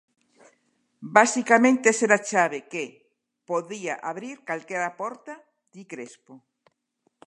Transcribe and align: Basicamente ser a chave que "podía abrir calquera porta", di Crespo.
Basicamente 1.17 1.87
ser 1.99 2.11
a 2.17 2.19
chave 2.29 2.59
que 2.71 2.83
"podía 3.49 3.95
abrir 4.11 4.35
calquera 4.49 4.89
porta", 4.99 5.33
di 5.73 5.83
Crespo. 5.91 6.35